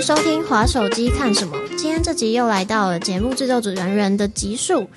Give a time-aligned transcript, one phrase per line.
[0.00, 1.54] 迎收听《滑手机看什么》。
[1.76, 4.88] 今天这集又来到了节目制作组人员的集数，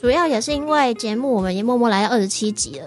[0.00, 2.86] 主要也是因为节目我们也默默来到二十七集了。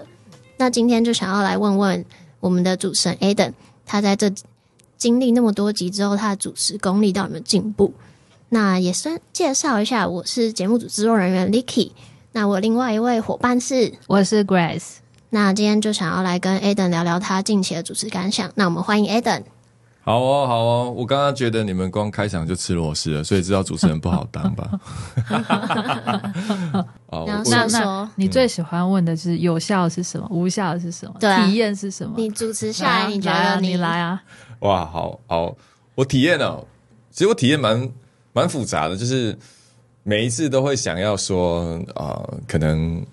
[0.56, 2.02] 那今天就想要来问问
[2.40, 3.52] 我们的主持人 Aden，
[3.84, 4.32] 他在这
[4.96, 7.92] 经历那么多集之后，他的主持功力到有没有进步？
[8.48, 11.90] 那也先介绍一下，我是节目组制作人员 Licky。
[12.32, 14.94] 那我另外一位伙伴是，我是 Grace。
[15.28, 18.50] 那今天就想要来跟 Aden 聊聊他近期的主持感想。
[18.54, 19.42] 那我们欢迎 Aden。
[20.06, 24.70] 好哦，好哦，我刚刚觉得你们光开场就吃螺丝了，所以知道主持人不好当吧？
[27.10, 32.14] 然后那那你最喜欢问的是有效是什么，无效是什么，对啊体验是什么？
[32.16, 34.22] 你主持下来来，你觉啊来啊得你来啊？
[34.60, 35.56] 哇，好好，
[35.96, 36.64] 我体验哦，
[37.10, 37.90] 其实我体验蛮
[38.32, 39.36] 蛮复杂的，就是
[40.04, 43.04] 每一次都会想要说，呃，可能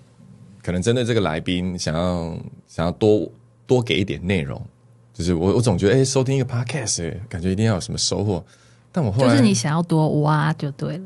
[0.62, 2.36] 可能针对这个来宾，想要
[2.68, 3.28] 想要多
[3.66, 4.64] 多给一点内容，
[5.14, 8.44] 就是我我总觉得，哎、收听一个 podcast，、哎感觉一定要有什么收获，
[8.92, 11.04] 但我后来就是你想要多挖就对了。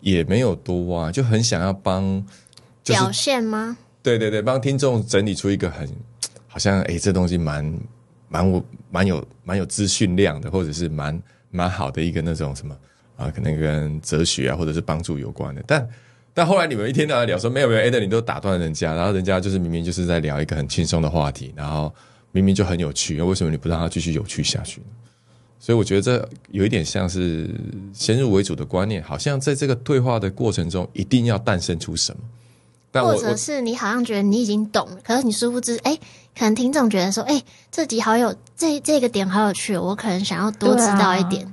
[0.00, 2.02] 也没有多挖，就很想要帮，
[2.84, 3.78] 就是表现吗？
[4.02, 5.88] 对对对，帮听众整理出一个很
[6.46, 7.80] 好像诶，这东西蛮
[8.28, 12.76] 蛮我蛮有蛮有资讯量的，或者是蛮蛮好的一个那种什么
[13.16, 15.62] 啊，可能跟哲学啊，或者是帮助有关的。
[15.66, 15.88] 但
[16.34, 21.92] 但后来你们一天到晚聊说没有没有 d 你都打断人家，然后人家就是明明就是在聊一个很轻松的话题，然后
[22.36, 24.86] 明明就很有趣，为什么你不让它继续有趣下去呢？
[25.58, 27.48] 所以我觉得这有一点像是
[27.94, 32.20] 先入为主的观念，好像在这个对话的过程中一定要诞生出什么。
[32.92, 35.98] 但我或者是你好像觉得你已经懂了，可是你殊不知，哎，
[36.38, 41.50] 可能听众觉得说，哎，这集好有这这个点好有趣哦，我可能想要多知道一点。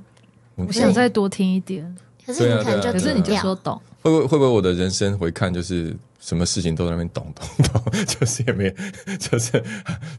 [0.56, 8.74] 我我想再多听一点，可是你可能就对啊啊可是你就说懂，会不会会不会我的人生回看就是什么事情都在那边懂懂懂， 就是也没
[9.20, 9.62] 就是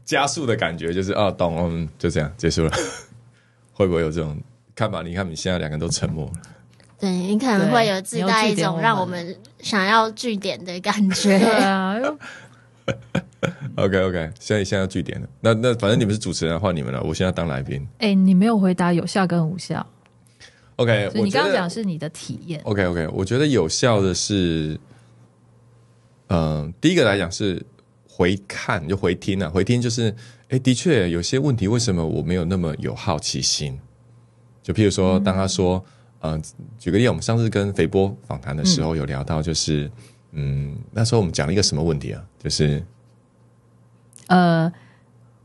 [0.05, 2.71] 加速的感觉，就是啊懂嗯就这样结束了，
[3.73, 4.39] 会不会有这种
[4.75, 5.01] 看法？
[5.01, 6.33] 你看你现在两个人都沉默了，
[6.99, 12.17] 对你可能会有自带一种让我们想要据点的感对觉。
[13.75, 17.83] OK OK，现在现在要据点了，那那反正你们是主持人，换你们了，我现在当来宾。
[17.97, 19.83] 哎，你没有回答有效跟无效
[20.75, 24.79] ，OK，所以你刚刚讲是你的体验，OK OK，我觉得有效的是，嗯、
[26.79, 27.65] 第一个来讲是
[28.07, 30.15] 回看就回听啊，回听就是，
[30.49, 33.79] 哎，的确有些问题，为什么我没有那么有好奇心？
[34.63, 35.83] 就譬如说，当他说，
[36.21, 36.41] 嗯、
[36.79, 39.91] 举个例，我们上次跟肥波访谈的时候有聊到，就是，
[40.31, 42.23] 嗯那时候我们讲了一个什么问题啊？
[42.39, 42.83] 就是
[44.27, 44.71] 呃，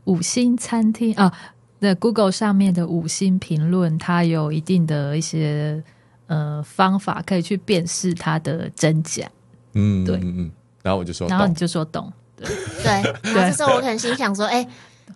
[0.05, 1.31] 五星餐厅啊，
[1.79, 5.83] 那 Google 上面的五星评论，它有一定的一些
[6.25, 9.29] 呃方法可以去辨识它的真假，
[9.73, 10.51] 嗯，对嗯嗯，
[10.83, 14.67] 然后我就说，然后你就说懂，对，然后这时候我可能心想说，哎，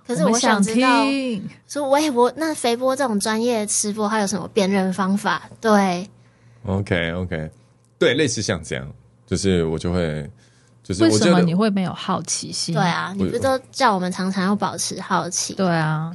[0.06, 5.50] 可是我想知道，听，说喂，我那肥波这种专业吃播，他有什么辨认方法？
[5.60, 6.08] 对
[6.66, 7.50] ，OK OK，
[7.98, 8.88] 对，类似像这样，
[9.26, 10.30] 就是我就会，
[10.84, 12.76] 就是为我觉得什么你会没有好奇心？
[12.76, 15.56] 对，啊，你不是都叫我们常常要保持好奇？
[15.56, 16.12] 对啊，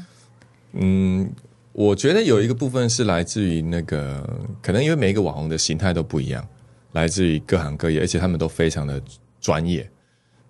[0.75, 1.29] 嗯，
[1.73, 4.25] 我觉得有一个部分是来自于那个，
[4.63, 6.47] 可能因为每一个网红的形态都不一样，
[6.93, 9.03] 来自于各行各业，而且他们都非常的
[9.41, 9.91] 专业。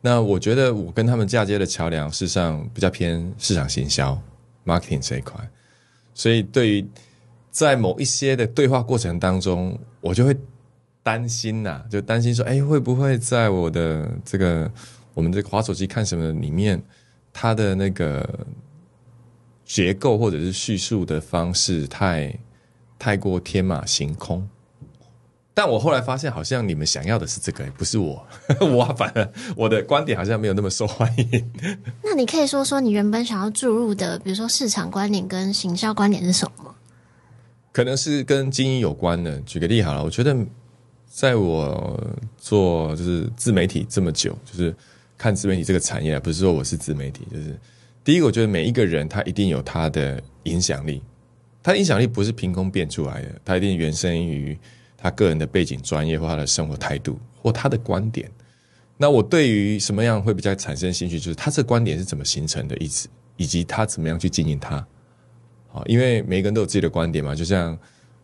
[0.02, 4.20] 那我觉得我跟他们嫁接的桥梁，事实上比较偏市场行销、
[4.64, 5.38] marketing 这一块，
[6.14, 6.86] 所以对于
[7.50, 10.34] 在某一些的对话过程当中，我就会
[11.02, 14.70] 担心呐、就担心说，哎，会不会在我的这个
[15.12, 16.82] 我们这个滑手机看什么里面，
[17.32, 18.46] 它的那个
[19.64, 22.34] 结构或者是叙述的方式太
[22.98, 24.48] 太过天马行空。
[25.62, 28.26] 但我后来发现，好像你们想要的是这个，不是我。
[28.62, 31.52] 我反而我的观点好像没有那么受欢迎。
[32.02, 36.74] 那你可以说说你原本想要注入的，比如说市场观点跟行销观点是什么？
[37.72, 39.38] 可能是跟经营有关的。
[39.40, 40.34] 举个例好了，我觉得
[41.06, 42.02] 在我
[42.38, 44.74] 做就是自媒体这么久，就是
[45.18, 47.54] 看自媒体这个产业，不是说我是自媒体，就是
[48.02, 51.02] 第一个，我觉得每一个人他一定有他的影响力，
[51.62, 54.58] 他的影响力不是凭空变出来的，他一定原生于
[55.00, 58.30] 他个人的背景、专业或他的生活态度或他的观点。
[58.96, 64.86] 那我对于什么样会比较产生兴趣，就是他这个观点是怎么形成的，以及以及他怎么样去经营它。
[65.68, 67.78] 好，因为每个人都有自己的观点嘛，就像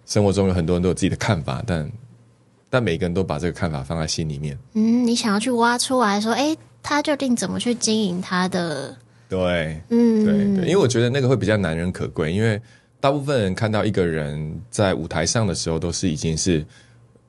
[0.04, 1.90] 生活中有很多人都有自己的看法，但
[2.68, 4.58] 但每个人都把这个看法放在心里面。
[4.74, 8.94] 嗯，你想要去挖出来说，哎，他究竟怎么去经营他的？
[9.28, 12.60] 对，嗯，对对，因为我觉得那个会比较难能可贵，因为
[13.00, 16.64] 大部分人看到一个人在舞台上的时候，都是已经是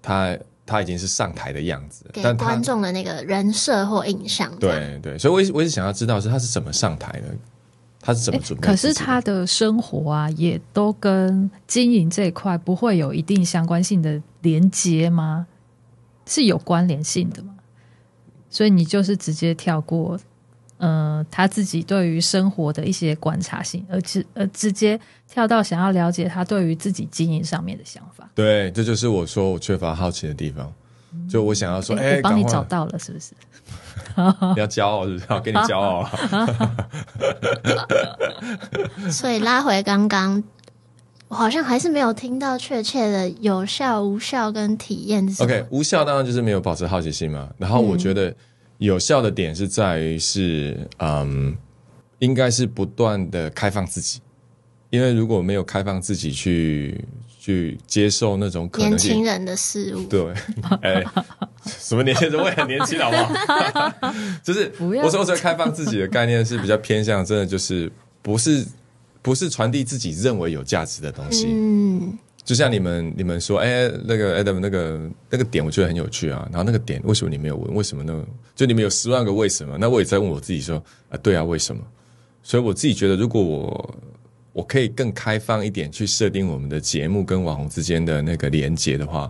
[0.02, 4.52] 他他已经是上台的样子，给观众的那个人设或印象。
[4.60, 7.28] 对对，所以我一直我一直想要知道是他是怎么上台的，
[8.00, 8.76] 他是怎么准备可？
[8.76, 15.48] 是他的生活啊，也都跟经营这一块不会有一定相关性的连接吗？
[16.26, 17.56] 是有关联性的吗？
[18.50, 20.18] 所以你就是直接跳过，
[20.78, 28.30] 呃，他自己对于生活的一些观察性，而直而直接跳到想要了解他对于自己经营上面的想法。
[28.36, 30.72] 对，这就是我说我缺乏好奇的地方。
[31.28, 33.34] 就我想要说，哎、帮你找到了，是不是？
[34.54, 35.26] 你要骄傲是不是？
[35.26, 36.12] 好，给你骄傲啊！
[39.10, 40.44] 所以拉回刚刚，
[41.28, 45.28] 我好像还是没有听到确切的有效、无效跟体验。
[45.40, 47.50] OK，无效当然就是没有保持好奇心嘛。
[47.58, 48.34] 然后我觉得
[48.78, 51.56] 有效的点是在于是，嗯，
[52.20, 54.20] 应该是不断的开放自己，
[54.90, 57.04] 因为如果没有开放自己去
[57.40, 60.34] 去接受那种可年能性，轻人的事物，对，
[60.82, 61.04] 哎、
[61.66, 62.40] 什么年轻人？
[62.40, 63.94] 我也很年轻，好不好？
[64.44, 67.92] 就是我说我说开放自己的概念是比较偏向，真的就是
[68.22, 68.66] 不是
[69.22, 71.48] 不是传递自己认为有价值的东西。
[71.50, 76.48] 嗯，就像你们你们说，哎、那个 Adam 那个那个点，我觉得很有趣啊。
[76.50, 77.76] 然后那个点，为什么你没有问？
[77.76, 78.26] 为什么呢？
[78.56, 79.78] 就你们有十万个为什么？
[79.78, 81.84] 那我也在问我自己说，啊，对啊，为什么？
[82.42, 83.96] 所以我自己觉得，如果我
[84.54, 89.30] 我可以更开放一点去设定我们的节目跟网红之间的那个连接的话，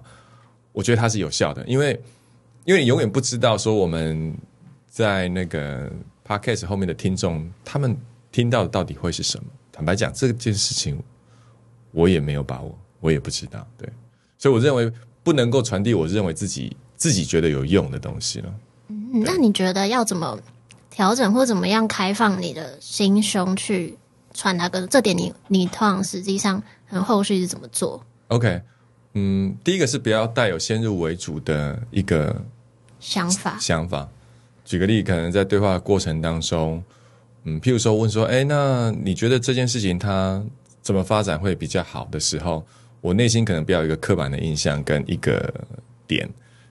[0.72, 2.00] 我觉得它是有效的，因为
[2.66, 4.32] 因为永远不知道说我们
[4.86, 5.92] 在那个
[6.24, 7.98] podcast 后面的听众，他们
[8.32, 9.46] 听到的到底会是什么。
[9.72, 11.02] 坦白讲，这件事情
[11.92, 13.66] 我也没有把握，我也不知道。
[13.78, 13.90] 对，
[14.38, 14.92] 所以我认为
[15.24, 18.54] 不能够传递我认为自己自己觉得有用的东西了。
[18.90, 20.40] 嗯那你觉得要怎么
[20.90, 23.98] 调整或怎么样开放你的心胸去
[24.34, 25.34] 传达个这点你？
[25.48, 28.62] 你通常实际上很后续是怎么做？OK，
[29.14, 32.44] 嗯，第一个是不要带有先入为主的一个
[33.00, 33.58] 想法？
[33.60, 34.08] 想法。
[34.64, 36.84] 举个例，可能在对话的过程当中，
[37.44, 40.44] 嗯，譬如说问说，哎，那你觉得这件事情它
[40.82, 42.66] 怎么发展会比较好的时候，
[43.08, 45.54] 我内心可能比较有一个刻板的印象跟一个
[46.06, 46.30] 点，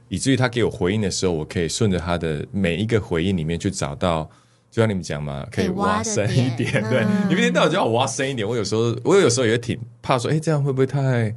[0.08, 4.30] 以至于他给我回应的时候，我可以顺着他的每一个回应里面去找到。
[4.70, 6.70] 就像你们讲嘛，可以挖深一点。
[6.70, 11.34] 点 对，嗯你们一天到晚叫我挖深一点，我有时候我有时候也挺怕说，哎，这样会不会太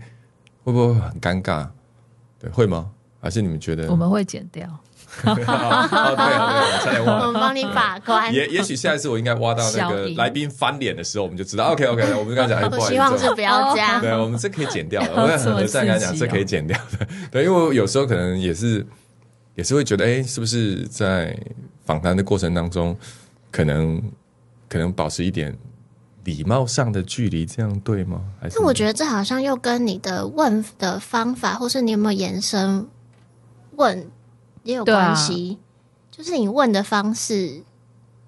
[0.66, 1.69] 会不会很尴尬？
[2.38, 2.92] 对，会吗？
[3.22, 3.90] 还是你们觉得？
[3.90, 4.68] 我们会剪掉。
[5.30, 7.31] 哦，对啊，对啊，差点我忘了。
[7.31, 8.33] 们帮你把关。
[8.33, 14.00] 也也许下一次我应该挖到那个来宾翻脸的时候，我们就知道 OK OK， 我们就跟他讲，希望是不要这样。
[14.01, 17.07] 对，我们这可以剪掉我会很和善跟他讲，这可以剪掉的。
[17.31, 18.86] 对，因为我有时候可能也是
[19.56, 21.38] 也是会觉得，哎，是不是在
[21.86, 22.95] 访谈的过程当中，
[23.51, 24.01] 可能
[24.68, 25.56] 可能保持一点
[26.24, 28.21] 礼貌上的距离，这样对吗？
[28.39, 32.86] 还是但我觉得这好像又跟你的问的方法，或是你有没有延伸
[33.75, 34.07] 问
[34.69, 35.57] 也有关系。
[36.12, 37.62] 就是你问的方式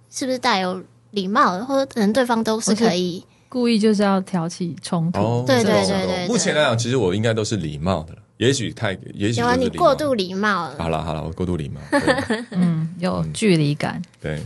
[0.10, 3.24] 是不是带有礼貌的，或者可能对方都是可以。
[3.50, 5.20] 故意就是要挑起冲突。
[5.20, 10.76] 哦，对对对对对目前来讲，其实我应该都是礼貌的了，也许太，也许你过度礼貌了。
[10.78, 11.82] 好了好了，我过度礼貌。
[12.52, 14.02] 嗯，有距离感。
[14.22, 14.42] 对，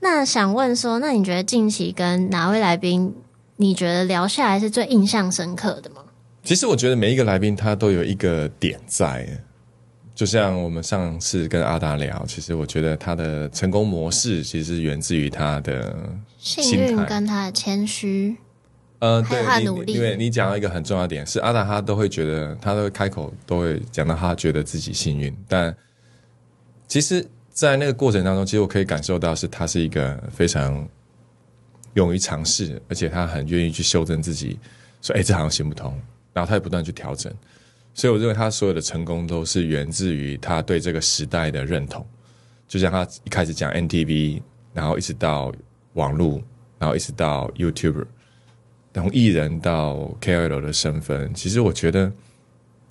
[0.00, 3.14] 那想问说，那你觉得近期跟哪位来宾，
[3.56, 6.02] 你觉得聊下来是最印象深刻的吗？
[6.44, 9.26] 其实我觉得每一个来宾他都有一个点在，
[10.20, 15.96] 就像我们上次跟阿达聊，其实我觉得他的成功模式其实源自于他的
[16.36, 18.36] 幸运跟他的谦虚，
[18.98, 19.94] 呃，对你他努力。
[19.94, 25.74] 因为你讲到一个很重要的点，是阿达他都会觉得，他都会开口都会讲到他觉得自己幸运，但
[26.86, 30.86] 其实，在那个过程当中，其实我可以感受到是他是一个非常
[31.94, 34.58] 勇于尝试，而且他很愿意去修正自己，
[35.00, 35.98] 说哎这好像行不通，
[36.34, 37.32] 然后他也不断去调整，
[37.94, 42.06] 所以我认为他所有的成功都是源自于他对这个时代的认同，
[42.66, 44.40] 就像他一开始讲 NTV，
[44.72, 45.52] 然后一直到
[45.94, 46.40] 网络，
[46.78, 48.06] 然后一直到 YouTuber。
[48.92, 52.12] 从艺人到 KOL 的身份，其实我觉得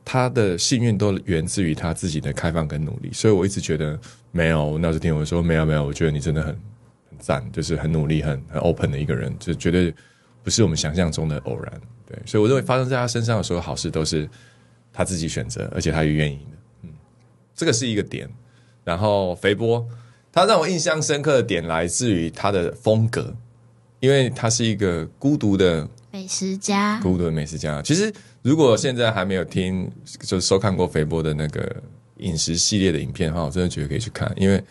[0.06, 4.00] 他的幸运都源自于他自己的开放跟努力，所以我一直觉得
[4.32, 4.78] 没有。
[4.78, 6.54] 那时听我说没有没有，我觉得你真的很
[7.10, 9.94] 很赞，就是很努力、很很 open 的一个人，就绝对
[10.42, 11.82] 不是我们想象中的偶然。
[12.08, 14.28] 对，所以我认为发生在他身上的所有好事都是
[14.92, 16.58] 他自己选择，而且他也愿意的。
[16.84, 16.90] 嗯，
[17.56, 18.30] 这个是一个点。
[18.86, 19.86] 然后肥波，
[20.32, 23.36] 他让我印象深刻的点来自于他的风格，
[24.00, 27.80] 因为他是一个孤独的美食家，孤独的美食家。
[27.84, 29.92] 其实，如果现在还没有听，
[30.22, 31.84] 就是收看过肥波的那个
[32.18, 34.64] 饮食系列的影片的话，我真的觉得可以去看，因为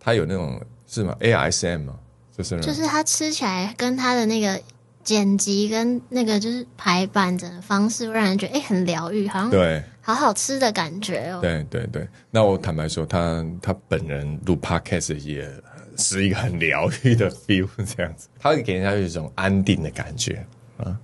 [0.00, 1.94] 他有那种是吗？ASM 嘛，
[2.36, 4.60] 就是就是他吃起来跟他的那个
[5.04, 11.40] 剪辑跟那个就是排版整个方式，会让人觉得哎、很疗愈，好像对好好吃的感觉哦。
[11.40, 12.06] 对对对。
[12.30, 15.48] 那我坦白说，他他本人录 podcast 也
[15.96, 20.44] 是一个很疗愈的 feel，这样子，他会给人家有一种安定的感觉
[20.78, 20.96] 啊，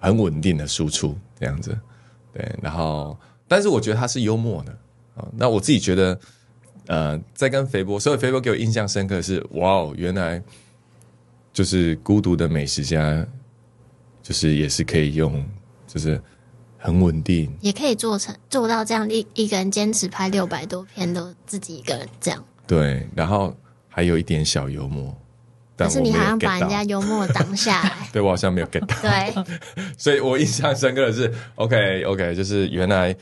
[0.00, 1.78] 很稳定的输出这样子，
[2.32, 3.16] 对，然后
[3.46, 4.72] 但是我觉得他是幽默的
[5.14, 6.18] 啊，那我自己觉得，
[6.86, 10.42] 呃，在跟肥波，所以肥波给我印象深刻的是，哇哦，原来
[11.52, 13.26] 就是孤独的美食家，
[14.22, 15.44] 就是也是可以用，
[15.86, 16.20] 就是
[16.78, 23.54] 很稳定，也可以做成做到这样一一个人坚持拍六百多篇都自己一个人这样，对，然后
[23.88, 25.14] 还有一点小幽默，
[25.76, 29.56] 但是你好像把人家幽默挡下来， 对我好像没有 get 到，对，
[29.98, 33.14] 所以我印象深刻的是，OK OK，就是原来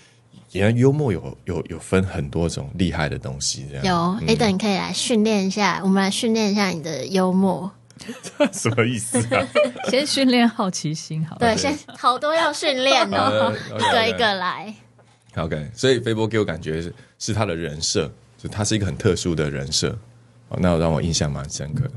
[0.52, 3.84] 原来幽默有有有分很多种厉害的东西，这样。
[4.20, 7.70] 有 A 等你可以来训练一下，我们来训练一下你的幽默。
[8.52, 9.46] 什么意思啊？
[9.90, 11.38] 先训练好奇心好了。
[11.40, 14.74] 对，先好多要训练哦，呃一个一个来。
[15.36, 19.96] OK，所以飞波给我感觉是是他的人设，就他是一个很特殊的人设，
[20.48, 21.92] 哦，那让我印象蛮深刻的。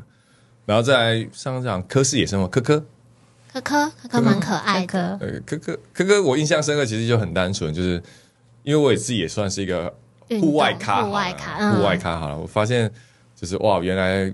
[0.66, 2.80] 然后再来上场科室野生活，科科，
[3.52, 8.02] 科科科科蛮可爱科的，科呃，科科科科，我印象深刻，其实就很单纯，就是
[8.64, 9.94] 因为我也自己也算是一个
[10.40, 12.38] 户外咖户外咖嗯户外咖好了。
[12.38, 12.90] 我发现
[13.36, 14.32] 就是哇，原来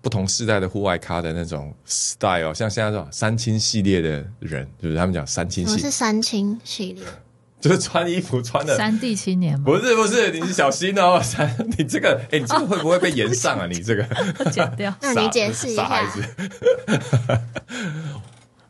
[0.00, 7.04] 不同世代的户外咖的那种 style，像现在这种三清系列的人，就是他们讲三清系什么是，三清系列？
[7.60, 8.76] 就是穿衣服穿的。
[8.76, 11.18] 三地青年嘛，不是不是，你是小心哦！
[11.22, 13.66] 三，你这个，哎、你这个会不会被延上啊？
[13.66, 14.04] 你这个，
[14.52, 14.94] 剪掉。
[15.00, 16.24] 那你解释一下傻孩子。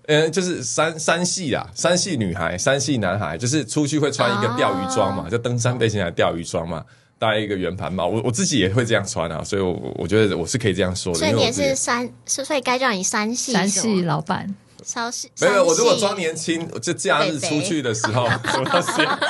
[0.06, 6.82] 嗯， 就是三三系啊，三系女孩、三系男孩，就是出去会穿一个钓鱼装嘛，就登山背心还钓鱼装嘛，
[7.18, 8.06] 戴一个圆盘帽。
[8.06, 11.18] 我我自己也会这样穿啊，所以我我觉得我是可以这样说的。
[11.18, 18.64] 所以你也是山，是所以该叫你三系三系老板，超系没有，我如果装年轻，我就假日出去的时候，什么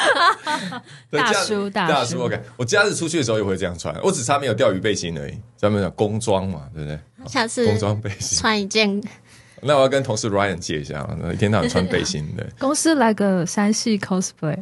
[1.10, 5.34] 大假叔大大叔 OK，我假日出去的时候也会这样穿，我只差没有钓鱼背心而已。
[5.56, 6.98] 咱们讲工装嘛，对不对？
[7.26, 8.38] 下次工装背心。
[8.38, 9.02] 穿一件
[9.60, 12.46] 那我要跟同事 Ryan 借一下，一天到晚穿背心的。
[12.60, 14.56] 公司来个三系 cosplay，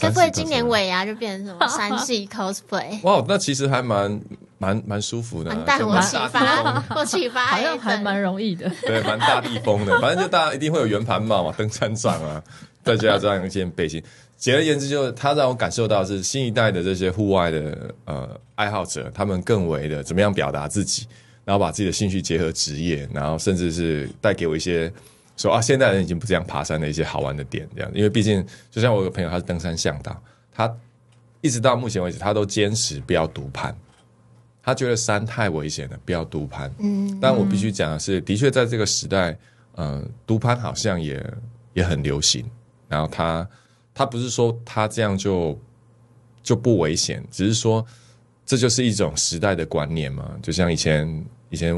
[0.00, 3.00] 该不会今年尾牙就变成什么 山系 cosplay？
[3.02, 4.20] 哇，那其实还蛮
[4.58, 8.70] 蛮蛮舒服的啊，完蛋，就 我启发，我启发，好像还蛮容易的。
[8.82, 10.00] 对，蛮大地风的。
[10.00, 12.42] 反正就大家一定会有圆盘帽嘛，登山杖啊，
[12.82, 14.02] 再加上一件背心。
[14.36, 21.06] 简而言之，就是它让我感受到是新一代的这些户外的呃爱好者，他们更为的怎么样表达自己，
[21.44, 24.92] 然后把自己的兴趣结合职业，然后甚至是带给我一些
[25.42, 27.90] 说啊，现代人已经不这样爬山的一些好玩的点，这样。
[27.92, 30.22] 因为毕竟，就像我有个朋友，他是登山向导，
[30.52, 30.72] 他
[31.40, 33.76] 一直到目前为止，他都坚持不要独攀。
[34.62, 36.72] 他觉得山太危险了，不要独攀。
[36.78, 39.36] 嗯，但我必须讲的是，的确在这个时代，
[39.74, 41.20] 呃，独攀好像也
[41.72, 42.48] 也很流行。
[42.88, 43.48] 然后他
[43.92, 45.58] 他不是说他这样就
[46.40, 47.84] 就不危险，只是说
[48.46, 50.38] 这就是一种时代的观念嘛。
[50.40, 51.74] 就像以前以前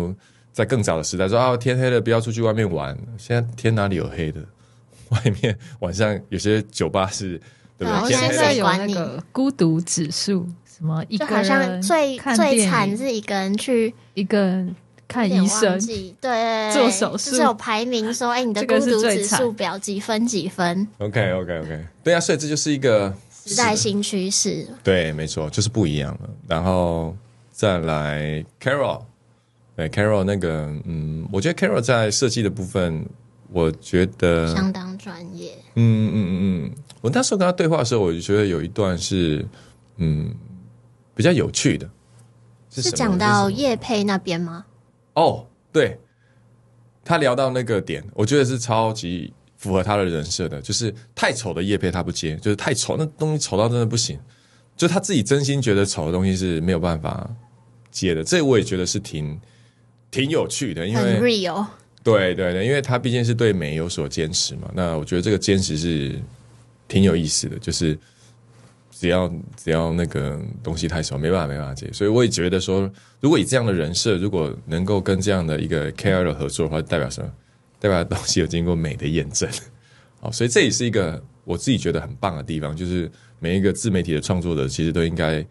[0.54, 2.96] 在更早的时代说啊，天黑了不要出去外面玩。
[3.18, 4.40] 现在天哪里有黑的？
[5.10, 7.38] 外面晚上有些酒吧是，
[7.76, 8.16] 对不对？
[8.16, 14.74] 现在有管你那个孤独指数，什么一个就好像人最最惨是一个人去一个人
[15.06, 23.14] 看医生忘，记对做手术就是有排名说，哎，你的孤独指数表几分几分，OK OK OK，对啊，所以这就是一个
[23.46, 24.66] 时代新趋势。
[24.82, 26.30] 对，没错，就是不一样了。
[26.48, 27.14] 然后
[27.52, 29.02] 再来 Carol，
[29.76, 33.04] 对 Carol 那个，嗯，我觉得 Carol 在设计的部分，
[33.50, 36.30] 我觉得，相当专业，嗯嗯嗯
[36.66, 39.44] 嗯，我那时候跟他对话的时候，我就觉得有一段是，
[39.96, 40.32] 嗯，
[41.14, 41.90] 比较有趣的，
[42.70, 44.64] 是是讲到叶佩那边吗？
[45.14, 45.98] 哦，对，
[47.04, 54.16] 他聊到那个点，我觉得是超级符合他的人设的，就是太丑的叶佩他不接，就是太丑，那东西丑到真的不行，
[54.76, 57.28] 就他自己真心觉得丑的东西是没有办法
[57.90, 59.40] 接的，这我也觉得是挺
[60.14, 61.66] 挺有趣的，因为 real，
[62.02, 66.18] 对对对，因为他毕竟是对美有所坚持嘛，那我觉得这个坚持是
[66.86, 67.98] 挺有意思的，就是
[68.92, 72.88] 只要只要那个东西太少，没办法没办法接，所以我也觉得说，
[73.20, 77.28] 如果以这样的人设，如果能够跟这样的一个 KOL 合作的话，代表什么？
[77.80, 79.50] 代表东西有经过美的验证，
[80.20, 85.44] 好，所以这也是一个我自己觉得很棒的地方，就是每一个自媒体的创作者其实都应该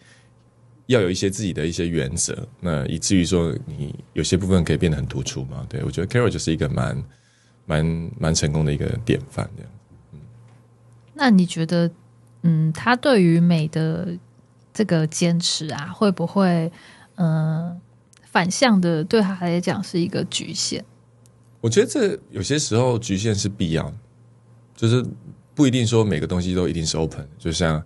[0.87, 5.65] 要有一些自己的一些原则，那以至于说你有些部分可以变得很突出嘛。
[5.69, 7.03] 对我觉得 Carol 就是一个蛮
[7.65, 9.71] 蛮蛮成功的一个典范，这样。
[11.13, 11.89] 那你觉得，
[12.41, 14.17] 嗯，他对于美的
[14.73, 16.71] 这个坚持啊，会不会，
[17.15, 17.79] 嗯、
[18.23, 20.83] 反向的对他来讲是一个局限？
[21.61, 23.93] 我觉得这有些时候局限是必要的，
[24.75, 25.05] 就是
[25.55, 27.25] 不一定说每个东西都一定是 open。
[27.37, 27.81] 就像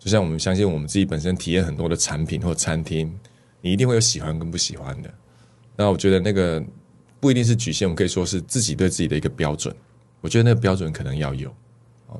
[0.00, 3.14] 就像我们相信我们自己本身体验很多的产品或餐厅，
[3.60, 5.14] 你一定会有喜欢跟不喜欢的。
[5.76, 6.60] 那我觉得那个
[7.20, 9.72] 不一定是局限，我们可以说是自己对自己的一个标准。
[10.22, 11.54] 我觉得那个标准可能要有，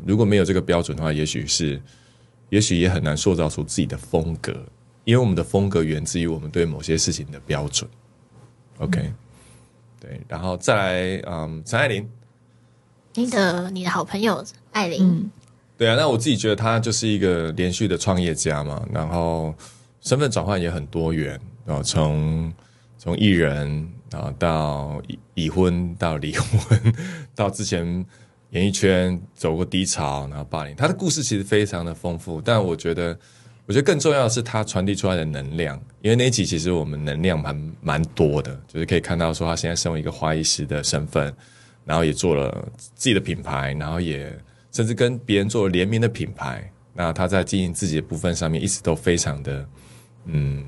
[0.07, 1.81] 如果没有这个标准的话，也许是，
[2.51, 4.53] 也许也很难塑造出自己的风格，
[5.05, 7.89] 因为我们的风格源自于我们对某些事情的标准。
[8.79, 9.13] OK，
[9.99, 12.09] 对，然后再来，嗯，陈爱玲，
[13.15, 15.31] 你的你的好朋友艾琳，
[15.81, 19.55] 对啊，那我自己觉得他就是一个连续的创业家嘛，然后
[20.03, 22.53] 身份转换也很多元，然后从
[22.99, 23.89] 从艺人。
[24.11, 26.95] 然后到已已婚，到离婚，
[27.33, 28.05] 到之前
[28.51, 32.41] 演艺圈走过低潮，然后霸凌，他的故事其实非常的丰富。
[32.41, 33.17] 但我觉得，
[33.67, 35.81] 我觉得更重要的是他传递出来的能量。
[36.03, 41.33] 因为那一集其实我们能量蛮蛮多的，就是可以看到说他现在身为一个花艺师的身份，
[41.85, 44.37] 然后也做了自己的品牌，然后也
[44.73, 46.71] 甚至跟别人做联名的品牌。
[46.93, 49.69] 那他在经营自己的部分上面，一直都非常的
[50.27, 50.65] 嗯。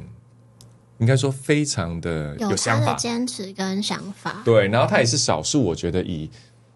[0.99, 4.41] 应该说非常的有想法、坚持跟想法。
[4.45, 6.31] 对，然后他也是少数，我觉得以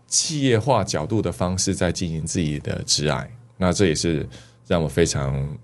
[0.09, 4.29] 企业化角度的方式在经营自己的挚爱，那这也是
[4.67, 5.57] 让我非常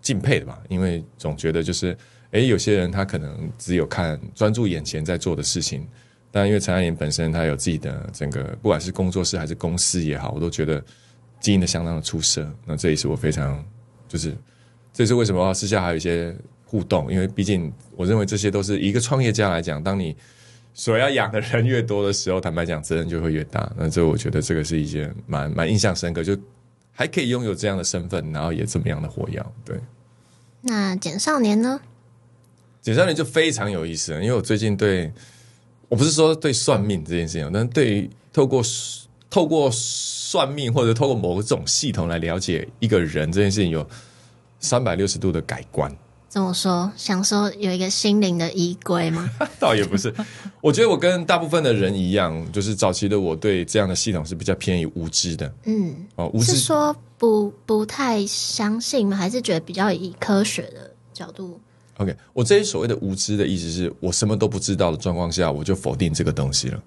[0.00, 0.60] 敬佩的吧。
[0.68, 1.96] 因为总觉得就是，
[2.32, 5.86] 哎，有些人他可能只有看专注眼前在做的事情，
[6.32, 10.82] 但因为陈爱玲本身她有自己的整个，不管是工作室还是公司也好，我都觉得
[11.38, 12.50] 经营的相当的出色。
[12.66, 13.64] 那这也是我非常
[14.08, 14.36] 就是，
[14.92, 16.34] 这是为什么私下还有一些。
[16.64, 20.16] 互动，因为毕竟我认为这些都是一个创业家来讲，当你
[20.72, 23.70] 所要养的人越多的时候，坦白讲责任就会越大。
[23.76, 26.34] 那这我觉得这个是一件蛮蛮印象深刻，就
[26.90, 29.54] 还可以拥有这样的身份，然后也这么样的火药。
[29.66, 29.78] 对。
[30.62, 31.78] 那简少年呢？
[32.80, 35.12] 简少年就非常有意思，因为我最近对
[35.92, 38.62] 我不是说对算命这件事情，但对于透过
[39.28, 43.86] 透过算命或者透过某种系统来了解一个人这件事情，有
[44.58, 45.94] 三百六十度的改观。
[46.30, 46.90] 怎么说？
[46.96, 49.28] 想说有一个心灵的衣柜吗？
[49.60, 50.10] 倒也不是，
[50.62, 55.54] 我觉得我跟大部分的人一样，就是早期的我对这样的系统是比较偏于无知的。
[55.64, 59.14] 嗯，哦，无知是说不不太相信吗？
[59.14, 61.60] 还是觉得比较以科学的角度
[62.02, 66.82] ？OK，我这些所谓的无知的意思是我什么都不知道的状况下，我就否定这个东西了。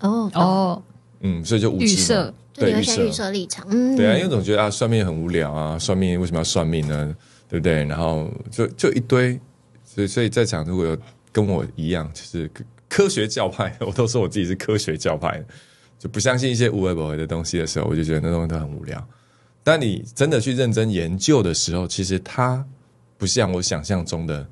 [0.00, 0.82] 哦哦，
[1.20, 3.66] 嗯，所以就预设，对预设预设立场。
[3.70, 7.16] 嗯，对啊，因为总觉得啊，算命很无聊啊，算命为什么要算命呢？
[7.48, 7.84] 对不对？
[7.84, 9.38] 然后就就一堆，
[9.84, 10.96] 所以所以在场如果有
[11.30, 12.50] 跟我一样，就是
[12.88, 15.42] 科学教派，我都说我自己是科学教派，
[15.98, 19.06] 就不相信一些无为不为的东西的时候，我就觉得那东西都很无聊。
[19.62, 22.64] 但你真的去认真研究的时候，其实它
[23.24, 24.46] 不像我想象中的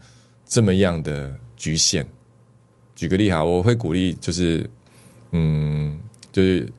[0.47, 2.07] 这么样的局限。
[2.95, 4.67] 举个例哈，我会鼓励，就是
[5.33, 6.01] 嗯，
[6.33, 6.73] 就是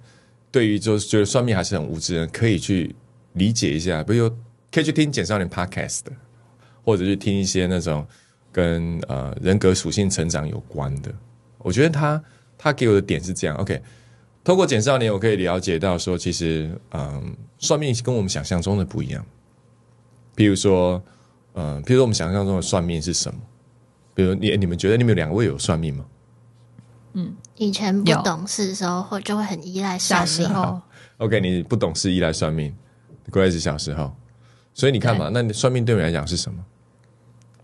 [0.50, 2.96] 对于就是觉得算命还是很无知的人，可以去
[3.34, 4.28] 理解一下，比如。
[4.72, 6.12] 可以去听简少年 Podcast 的，
[6.84, 8.04] 或者去听一些那种
[8.52, 11.14] 跟呃人格属性成长有关的。
[11.60, 12.24] 我觉得他
[12.58, 13.80] 他给我的点是这样，OK。
[14.44, 19.24] 透过简少年，我可以了解到说，其实嗯，算命跟我们想象中的不一样。
[20.34, 21.00] 比如说，
[21.54, 23.40] 嗯，比如说我们想象中的算命是什么？
[24.16, 26.06] 比如你你们觉得你们两位有算命吗？
[27.14, 30.82] 嗯，以前不懂事的时候，会就会很依赖算命。
[31.18, 32.76] OK，你不懂事依赖算命
[33.32, 34.14] ，Grace 小时候。
[34.74, 36.64] 所以你看嘛，那你算命对你来讲是什么？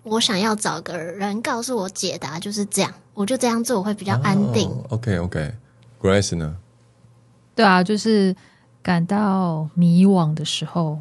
[0.03, 4.69] 我想要找个人告诉我解答，就是这样，我就这样做，我会比较安定。
[4.89, 6.55] OK OK，Grace 呢？
[7.55, 8.35] 对啊，就是
[8.81, 10.99] 感到迷惘的时候，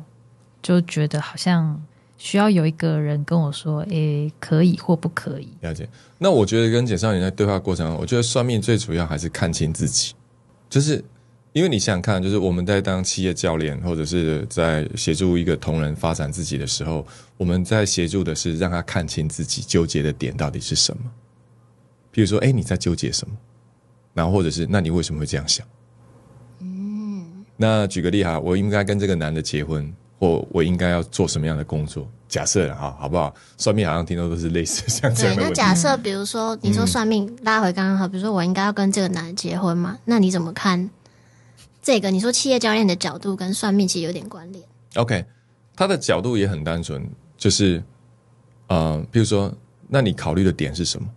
[0.60, 1.80] 就觉得好像
[2.18, 5.88] 需要有一个人跟我说：“诶，可以或不可以。”了解。
[6.18, 10.12] 那我觉得跟简少年在对话过程，我觉得算命最主要还是看清自己，
[10.68, 11.02] 就是。
[11.54, 17.04] 因为你想想看，就是我们在当企业教练，或者是在协助一个同仁发展自己的时候，
[17.38, 21.02] 我们在协助的是让他看清自己纠结的点到底是什么。
[22.12, 23.34] 比如说，哎，你在纠结什么？
[24.12, 25.66] 然后或者是，那你为什么会这样想？
[26.60, 27.44] 嗯。
[27.56, 32.06] 那举个例哈，我应该跟这个男的结婚，或我应该要做什么样的工作？
[32.28, 33.34] 假设啊，好不好？
[33.56, 35.44] 算命好像听到都是类似像这样的。
[35.44, 39.96] 那假设，比如说你说算命拉回刚刚好，比如说我应该要跟这个男的结婚嘛？
[40.04, 40.90] 那你怎么看？
[41.80, 44.62] 这个你说企业教练的角度跟算命其实有点关联。
[44.96, 45.24] OK，
[45.74, 47.02] 他的角度也很单纯，
[47.38, 47.82] 就是
[48.66, 49.50] 呃，比如说，
[49.88, 51.08] 那你考虑的点是什么？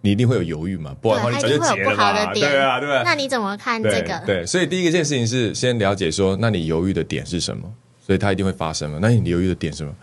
[0.00, 0.96] 你一定会有犹豫嘛？
[1.00, 2.32] 不然的话你早就结了嘛？
[2.32, 3.02] 对啊，对吧？
[3.04, 4.22] 那你怎么看这个？
[4.24, 7.70] 对，所以第一个件事情是先了解说，那你犹豫的点是什么？
[8.12, 8.98] 所以他一定会发生嘛？
[9.00, 9.94] 那你犹豫的点是什么？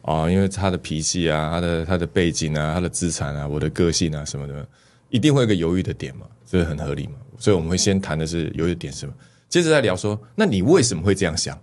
[0.00, 4.66] 啊，因为他的脾气啊，他的他的背景啊，他的资产啊，我的个性啊什么的，
[5.10, 6.26] 一定会有个犹豫的点嘛？
[6.46, 7.16] 这很合理嘛？
[7.36, 9.12] 所以我们会先谈的是犹豫的点什么？
[9.50, 11.60] 接着再聊说，那你为什么会这样想？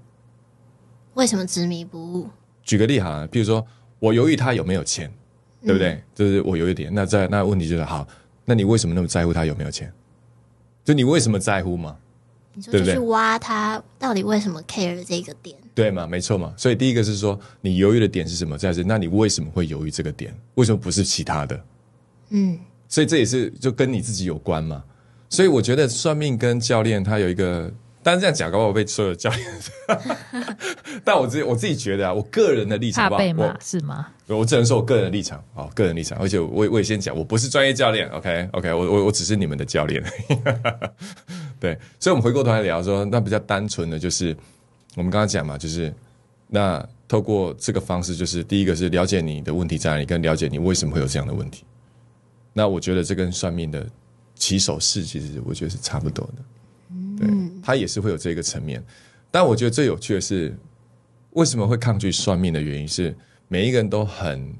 [1.15, 2.29] 为什么执迷不悟？
[2.61, 3.65] 举个例哈，比如说
[3.97, 5.11] 我犹豫他有没有钱，
[5.63, 5.99] 对不对？
[6.13, 8.07] 就是我犹豫点，那在那问题就是好，
[8.45, 9.91] 那你为什么那么在乎他有没有钱？
[10.83, 11.97] 就你为什么在乎嘛？
[12.55, 15.55] 你就去挖他到底为什么 care 这个点？
[15.75, 16.07] 对吗？
[16.07, 16.53] 没错嘛。
[16.57, 18.57] 所以第一个是说你犹豫的点是什么？
[18.57, 20.33] 再来是那你为什么会犹豫这个点？
[20.55, 21.63] 为什么不是其他的？
[22.29, 24.83] 嗯，所以这也是就跟你自己有关嘛。
[25.29, 27.71] 所以我觉得算命跟教练他有一个，
[28.05, 29.47] 当然这样讲，搞不好被所有教练，
[31.03, 34.05] 但我自己我自己觉得啊，我个人的立场吧，怕被骂我是吗？
[34.27, 40.03] 我只能说我个人的立场，哦，个人立场，而且我我也先讲，我不是专业教练，OK？OK，我我我只是你们的教练，
[41.59, 44.37] 对，所以我们回过头来聊说，那比较单纯的就是
[44.95, 45.91] 我们刚刚讲嘛，就是
[46.47, 51.63] 那透过这个方式，就是第一个是了解你的问题在哪里，跟了解你为什么会有这样的问题。
[52.53, 53.83] 那我觉得这跟算命的
[54.35, 56.43] 起手式其实我觉得是差不多的，
[57.19, 57.29] 对，
[57.61, 58.83] 他也是会有这个层面。
[59.31, 60.57] 但我觉得最有趣的是，
[61.31, 63.15] 为什么会抗拒算命的原因是，
[63.47, 64.53] 每一个人都很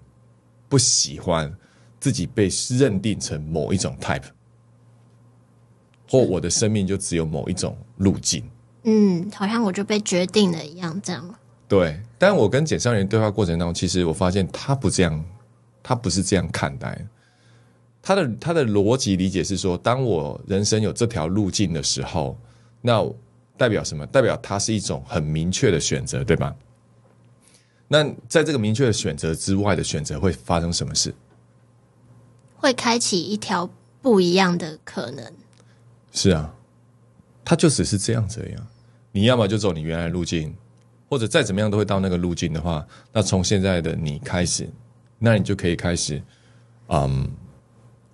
[0.68, 1.54] 不喜欢
[2.00, 4.24] 自己被认定成某一种 type，
[6.10, 8.44] 或我的生命就只有某一种路径。
[8.84, 11.36] 嗯，好像我就被决定了一样，这样。
[11.68, 15.26] 对，但我跟简商人对话过程当中，其实我发现他不这样，
[15.82, 17.08] 他不是这样看待的。
[18.02, 22.38] 他的他的逻辑理解是说，当我人生有这条路径的时候，
[22.86, 23.04] 那
[23.58, 24.06] 代表什么？
[24.06, 26.56] 代表它是一种很明确的选择，对吧？
[27.88, 31.12] 那在这个明确的选择之外的选择会发生什么事？
[32.58, 33.67] 会开启一条
[34.04, 35.34] 不一样的可能。
[36.12, 36.54] 是啊，
[37.43, 38.67] 它就只是这样子而已啊。
[39.12, 40.56] 你要么就走你原来的路径，
[41.10, 44.69] 或者再怎么样都会到那个路径的话，那从现在的你开始，
[45.17, 46.21] 那你就可以开始，
[46.89, 47.28] 嗯，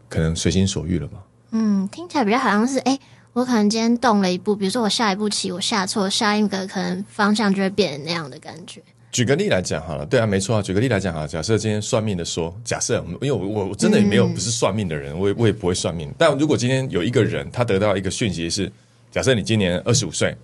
[0.07, 1.23] 可能随心所欲了嘛。
[1.51, 2.97] 嗯，听起来比较好像是，哎、
[3.33, 8.81] 我可能今天动了一步，比如说我下一步棋我下错，下一个可能方向就会变成那样的感觉。
[9.11, 10.61] 举个例来讲好了，对啊，没错啊。
[10.61, 16.13] 举个例来讲好了，假设今天算命的说，假设因为我我我真的也没有不是算命的人，我也我也不会算命。
[16.17, 18.71] 但如果今天有一个人，他得到一个讯息是，
[19.11, 20.35] 假设你今年二十五岁，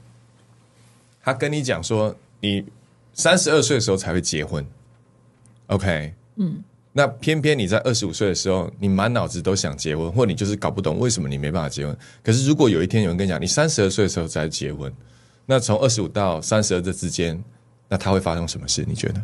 [1.24, 2.64] 他跟你讲说，你
[3.14, 4.66] 三十二岁的时候才会结婚
[5.68, 6.62] ，OK，嗯，
[6.98, 11.96] 那偏偏你在二十五岁的时候，你满脑子都想结婚，或你就是搞不懂为什么你没办法结婚。
[12.24, 14.92] 可是如果有一天有人跟你讲，你三十二岁的时候才结婚，
[15.46, 17.40] 那从二十五到三十二这之间。
[17.90, 18.84] 那他会发生什么事？
[18.86, 19.24] 你觉得？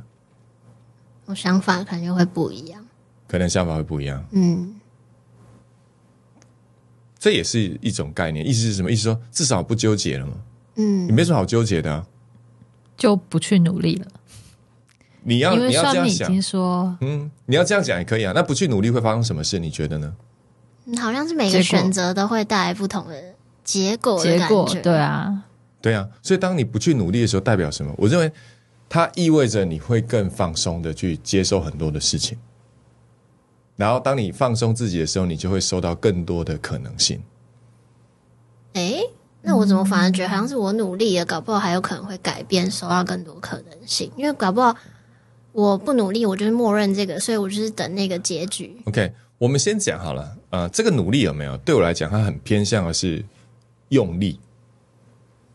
[1.25, 2.85] 我想法可能就会不一样。
[3.27, 4.23] 可能想法会不一样。
[4.31, 4.73] 嗯，
[7.17, 8.91] 这也是一种概念，意思是什么？
[8.91, 10.33] 意思说至少不纠结了嘛。
[10.75, 12.07] 嗯你没什么好纠结的啊。
[12.95, 14.07] 就不去努力了，
[15.23, 18.33] 你要你要这样想已经，说嗯，你要这样讲也可以啊。
[18.35, 19.57] 那不去努力会发生什么事？
[19.59, 20.13] 你觉得呢？
[20.85, 23.15] 嗯好像是每个选择都会带来不同的
[23.63, 24.69] 结果的结果。
[24.83, 25.43] 对啊，
[25.81, 27.93] 对啊，所以当你不去努力的时候，代表什么？
[27.97, 28.29] 我认为
[28.89, 32.37] 它意味着你会更放松的去接受很多的事情。
[33.75, 37.23] 然后，当你放松自己的时候，你就会收到更多的可能性。
[38.73, 38.99] 哎、
[39.41, 44.11] 那我怎么反而觉得好像是我努力了，搞不好还有可能会改变，收到更多可能性？
[44.15, 44.75] 因为搞不好
[45.53, 48.75] 我不努力，我就是默认这个，所以我就是等那个结局。
[48.85, 50.37] OK，我们先讲好了。
[50.49, 51.55] 呃，这个努力有没有？
[51.57, 53.23] 对我来讲，它很偏向的是
[53.89, 54.39] 用力。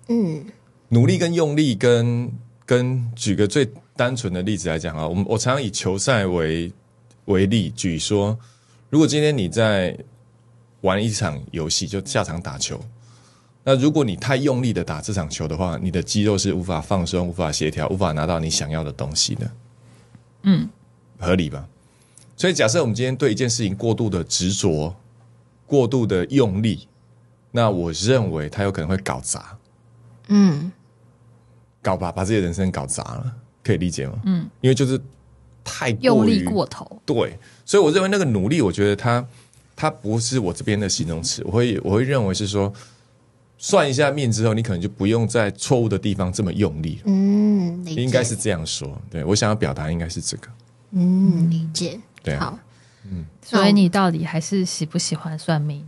[0.06, 0.44] 嗯
[0.88, 2.32] 努力跟用力跟
[2.64, 6.72] 跟举个最单纯的例子来讲啊，我们我常常以球赛为
[7.26, 8.38] 为例，举说，
[8.88, 9.98] 如果今天你在
[10.80, 12.80] 玩一场游戏，就下场打球，
[13.64, 19.50] 那如果你太用力的打这场球的话，你的肌肉是无法放松、无法协调、无法拿到你想要的东西的。
[20.50, 20.68] 嗯，
[21.18, 21.68] 合理吧？
[22.36, 24.94] 所以假设我们今天对一件事情过度的执着、
[25.66, 26.88] 过度的用力，
[27.50, 29.58] 那我认为他有可能会搞砸。
[30.28, 30.72] 嗯
[31.82, 33.32] 搞把把自己的人生搞砸了，
[33.62, 34.20] 可以理解吗？
[34.24, 35.00] 嗯，因为就是
[35.62, 39.24] 太过用力于过头，对，所以我认为那个努力，我觉得它
[39.76, 42.72] 它不是我这边的形容词，我会我会认为是说，
[43.58, 48.98] 算一下命之后，你可能就不用在错误的地方这么用力了，嗯，应该是这样说。
[49.10, 50.48] 对我想要表达应该是这个，
[50.92, 51.98] 嗯理解。
[52.22, 52.58] 对啊，好，
[53.42, 55.86] 所以你到底还是喜不喜欢算命？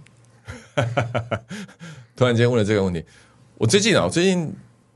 [2.16, 3.04] 突然间问了这个问题，
[3.56, 4.52] 我最近啊，我最近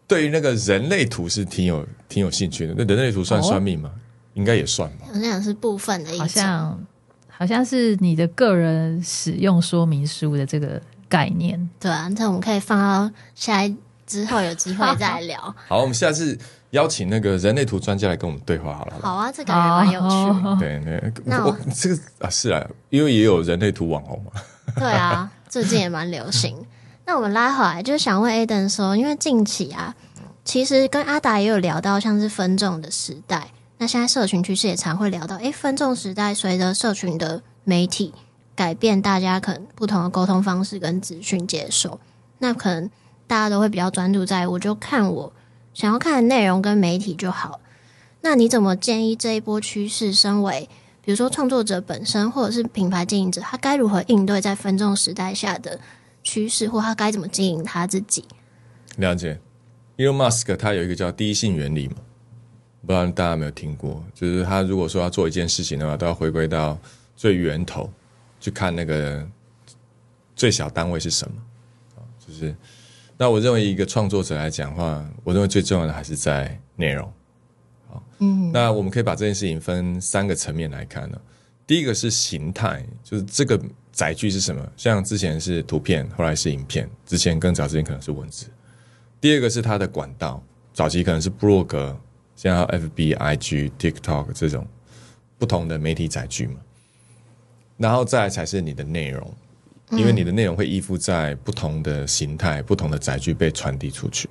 [0.06, 2.74] 对于那个人类图是挺有挺有兴趣的。
[2.76, 3.90] 那人类图算哦算命吗？
[4.34, 5.06] 应该也算吧。
[5.06, 6.26] 好像是部分的一好。
[6.26, 6.84] 像
[7.28, 11.70] 好像是你的个人使用说明书的这个概念。
[11.78, 15.40] 对啊，那我们可以放到下一之后有机会再聊。
[15.68, 16.38] 好，我们下次
[16.70, 18.94] 邀请那个人类图专家来跟我们对话好了。
[19.02, 20.78] 好啊，这感觉蛮有趣对，
[21.26, 24.32] 那那我我这个啊是啊，因为也有人类图网红嘛。
[24.76, 26.56] 对啊，最近也蛮流行。
[27.06, 29.94] 那我们拉回来，就是想问 Aden 说，因为近期啊，
[30.44, 38.14] 其实跟阿达也有聊到像是分众的时代，那那现在社群趋势也常会聊到，诶，分众时代随着社群的媒体
[38.54, 41.98] 改变，大家可能不同的沟通方式跟资讯接受，
[42.38, 42.90] 那可能
[43.26, 45.32] 大家都会比较专注在我就看我
[45.72, 47.60] 想要看的内容跟媒体就好。
[48.20, 50.68] 那你怎么建议这一波趋势，身为
[51.04, 55.78] 比如说创作者本身或者是品牌经营者，他该如何应对在分众时代下的
[56.22, 58.24] 趋势，或他该怎么经营他自己？
[58.96, 59.38] 了解
[59.98, 61.96] ，Elon Musk 他有一个叫第一性原理嘛，
[62.86, 64.02] 不知道大家有没有听过？
[64.14, 66.78] 就是他如果说要做一件事情的话，都要回归到
[67.16, 67.90] 最源头
[68.44, 69.26] 去看那个
[70.36, 71.34] 最小单位是什么
[71.96, 72.04] 啊。
[72.18, 72.54] 就是
[73.16, 77.10] 那我认为一个创作者来讲的话，我认为最重要的还是在内容。
[77.88, 81.18] 好，嗯，那我们可以把这件事情分三个层面来看呢。
[81.66, 83.58] 第一个是形态，就是这个
[83.90, 84.62] 载具是什么？
[84.76, 88.48] 像之前是图片，后来是影片，之前更早之前可能是文字。
[89.22, 90.42] 第二个是它的管道，
[90.74, 91.98] 早期可能是布洛格，
[92.36, 94.66] 现在 F B I G TikTok 这种
[95.38, 96.60] 不同的媒体载具嘛。
[97.76, 99.34] 然后再才是你的内容，
[99.90, 104.28] 因为你的内容会依附在不同的形态、不同的载具被传递出去。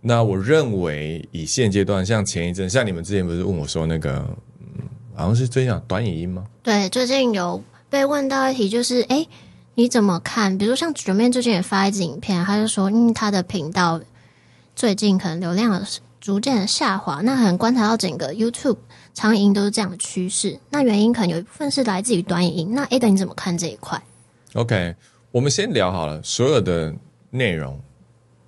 [0.00, 4.18] 那我认为以现阶段，像前一阵，像你们之前不是问我说那个，
[4.60, 6.44] 嗯，好像是最近讲短影音吗？
[6.62, 9.26] 对，最近有被问到一题，就是哎。
[9.74, 10.58] 你怎么看？
[10.58, 14.00] 比如说像九面最近也发一支影片，他就说，因他的频道
[14.74, 15.70] 最近可能流量
[16.28, 18.76] 逐渐下滑，那很观察到整个 YouTube
[19.14, 20.60] 长影音都是这样的趋势。
[20.68, 22.74] 那原因可能有一部分是来自于短影音。
[22.74, 23.98] 那 Ada 你怎么看这一块
[24.52, 24.94] ？OK，
[25.30, 26.94] 我们先聊好了，所有的
[27.30, 27.80] 内容，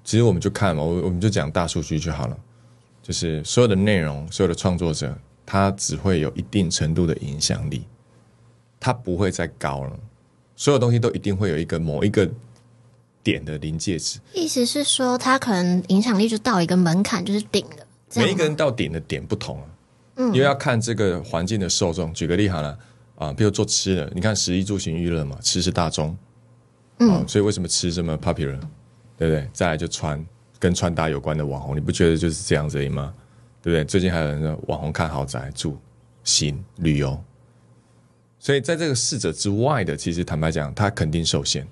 [0.05, 2.37] 其实我们就看嘛，我我们就讲大数据就好了，
[3.03, 5.17] 就是所有的内容，所有的创作者，
[5.47, 7.87] 他只会有一定程度的影响力，
[8.79, 9.99] 他不会再高了。
[10.55, 12.31] 所有东西都一定会有一个某一个
[13.23, 17.87] 点的临界值，意思是说，它可能影响力就到一个门槛，就是顶了。
[18.17, 19.67] 每一个人到顶的点不同啊，
[20.17, 22.13] 嗯，因为要看这个环境的受众。
[22.13, 22.79] 举个例好了，
[23.17, 26.17] 啊，比如做吃的，你看食衣住行娱乐嘛，吃是大众，
[26.99, 28.59] 嗯，所以为什么吃这么 popular，
[29.17, 29.49] 对不对？
[29.53, 30.25] 再来就穿，
[30.59, 33.15] 跟穿搭有关的网红，你不觉得就是这样子吗？
[33.63, 33.85] 对不对？
[33.85, 35.79] 最近还有人网红看豪宅、住、
[36.25, 37.23] 行、旅游。
[38.39, 41.69] 所以在这个四者之外的，其实坦白讲，他肯定受限。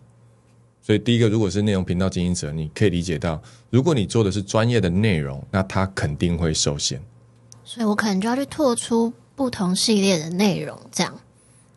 [0.89, 6.99] 所以第一个，如果是内容频道经营者，你可以理解到，如果你做的是专业的内容，那它肯定会受限。
[7.63, 11.15] 所以我可能就要去拓出不同系列的内容，这样。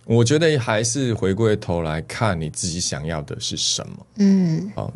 [0.05, 4.07] 我觉得还是回过头来看你自己想要的是什么。
[4.15, 4.93] 嗯，好，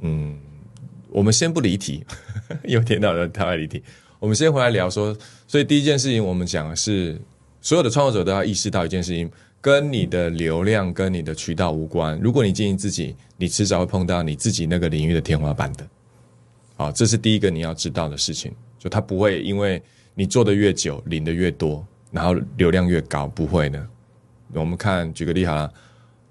[0.00, 0.38] 嗯，
[1.08, 2.04] 我们先不离题，
[2.64, 3.82] 又听到了太离题。
[4.18, 5.16] 我们先回来聊说，
[5.48, 7.18] 所以第一件事情，我们讲的是。
[7.62, 9.30] 所有的创作者都要意识到一件事情，
[9.64, 12.20] 跟你的流量、跟你的渠道无关。
[12.20, 15.88] 如果你经营自己，你迟早会碰到你自己那个领域的天花板的。
[16.76, 18.54] 好，这是第一个你要知道的事情。
[18.78, 23.88] 就它不会因为你做的越久，领的越多，然后流量越高，不会的。
[24.52, 25.72] 我们看，举个例好了，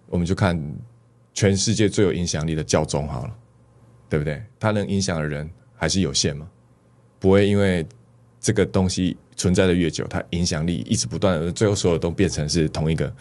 [0.09, 0.55] 我们就看
[1.33, 3.35] 全世界最有影响力的教宗好了，
[4.07, 4.43] 对不对？
[4.59, 6.47] 它能影响的人还是有限嘛，
[7.17, 7.83] 不会因为
[8.39, 9.17] 这个东西。
[9.35, 13.13] 存在的越久，它影响力一直不断的，最后所有都变成是同一个，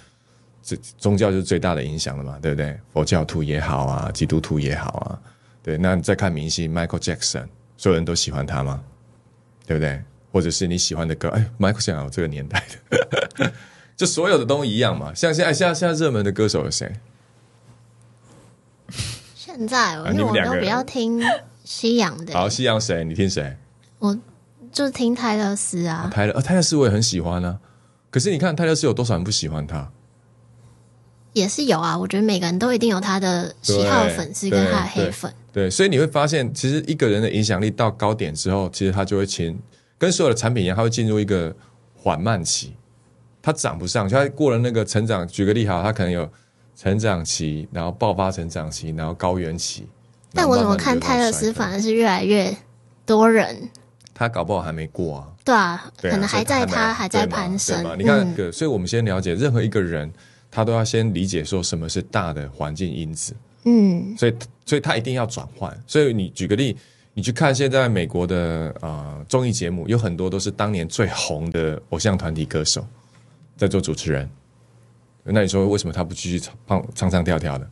[0.63, 2.79] 这宗教就是最大的影响了嘛，对不对？
[2.93, 5.19] 佛教徒也好啊，基督徒也好啊，
[5.63, 5.77] 对。
[5.79, 7.47] 那你再看明星 Michael Jackson，
[7.77, 8.83] 所有人都喜欢他吗？
[9.67, 10.03] 对不对？
[10.33, 13.53] 或者是你喜欢的歌，哎，Michael Jackson 这个年代的，
[13.97, 15.13] 就所有的都一样嘛。
[15.15, 16.91] 像现在，现在现在热门的歌手有谁？
[19.35, 21.23] 现在因为我都比较听
[21.65, 22.33] 西洋的。
[22.33, 23.05] 好，西洋谁？
[23.05, 23.57] 你听谁？
[23.99, 24.19] 我。
[24.73, 27.59] 就是听泰勒斯啊，泰勒，呃，泰勒斯我也很喜欢啊。
[28.11, 29.91] 可是你看泰勒斯有多少人不喜欢他？
[31.35, 31.97] 也是有啊。
[31.97, 35.33] 我觉得每个人都一定有他的喜好粉丝跟他的黑粉。
[35.53, 39.57] 对，所以你会发现，其实一个人的影响力到高点之后，其实他就会前
[39.99, 41.55] 跟所有的产品一样，他会进入一个
[41.95, 42.75] 缓慢期，
[43.43, 44.15] 他涨不上去。
[44.15, 46.27] 他过了那个成长，举个例哈，他可能有
[46.75, 49.87] 成长期，然后爆发成长期，然后高原期。
[50.33, 52.55] 但我怎么看泰勒斯反而是越来越
[53.05, 53.71] 多人。
[54.23, 57.83] 他搞不好还没过啊，对啊，可能还在他还在攀升。
[57.99, 60.09] 你看，所以我们先了解任何一个人，
[60.49, 63.35] 他都要先理解说什么是大的环境因子。
[63.65, 65.77] 嗯，所以所以他一定要转换。
[65.89, 66.77] 所以你举个例，
[67.15, 72.87] 你去看现在美国的啊综艺节目，有很多都是当年最红的偶像团体歌手
[73.57, 74.31] 在做主持人。
[75.25, 77.69] 那你说为什么他不继续唱唱唱跳跳的？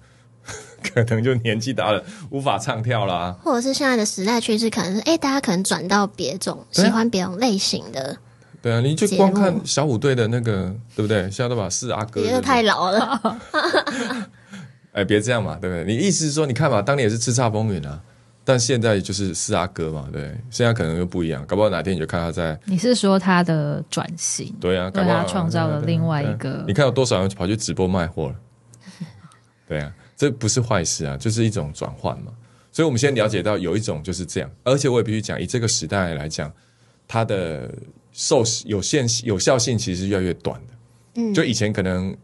[0.83, 8.17] 可能就年纪大了，无法唱跳啦，或者是现在的时代趋势，可能是哎，大家可能转到别种，喜欢别种类型的。
[8.63, 11.23] 对啊，你就光看小虎队的那个，对不对？
[11.31, 13.41] 现在都把四阿哥，别的太老了。
[14.93, 15.85] 哎，别这样嘛，对不对？
[15.85, 17.99] 你意思是说，你看嘛，当年也是叱咤风云啊，
[18.45, 24.55] 但现在就是四阿哥嘛，对，现在可能又不一样，搞不好哪天你就看他在你是说他的转型？
[24.61, 28.35] 对啊，对搞不好他创造了另外一个你看有多少人跑去直播卖货了？
[29.67, 32.31] 对啊，这不是坏事啊，就是一种转换嘛。
[32.71, 36.53] 所以我们先了解到有一种就是这样，而且我也必须讲，以这个时代来讲，
[37.09, 37.73] 它的
[38.13, 40.75] 受有限有效性其实是越来越短的。
[41.15, 42.15] 嗯就以前可能